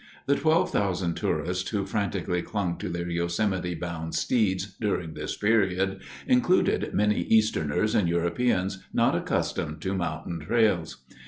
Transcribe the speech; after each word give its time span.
The 0.25 0.33
twelve 0.35 0.71
thousand 0.71 1.13
tourists, 1.13 1.69
who 1.69 1.85
frantically 1.85 2.41
clung 2.41 2.79
to 2.79 2.89
their 2.89 3.07
Yosemite 3.07 3.75
bound 3.75 4.15
steeds 4.15 4.73
during 4.81 5.13
this 5.13 5.37
period, 5.37 6.01
included 6.25 6.91
many 6.91 7.19
Easterners 7.25 7.93
and 7.93 8.09
Europeans 8.09 8.79
not 8.91 9.13
accustomed 9.15 9.79
to 9.83 9.93
mountain 9.93 10.39
trails. 10.39 11.03